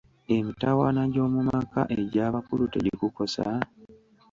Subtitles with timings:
[0.35, 3.45] Emitawaana gy'omu maka egy'abakulu tegikukosa?